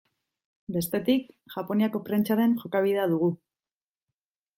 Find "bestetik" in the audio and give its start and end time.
0.77-1.27